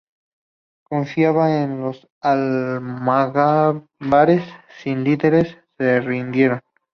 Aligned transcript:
Confiaban 0.81 1.69
que 1.69 1.75
los 1.79 2.09
almogávares, 2.21 4.41
sin 4.81 5.03
líderes, 5.03 5.55
se 5.77 5.99
rindieran. 5.99 6.61